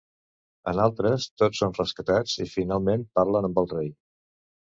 [0.69, 3.93] En altres, tots són rescatats i finalment parlen amb el Rei.